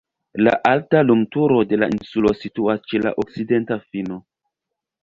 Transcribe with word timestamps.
La 0.45 0.53
alta 0.69 1.01
lumturo 1.09 1.59
de 1.73 1.79
la 1.83 1.91
insulo 1.97 2.35
situas 2.41 2.83
ĉe 2.89 3.05
la 3.05 3.17
okcidenta 3.27 3.81
fino. 3.87 4.21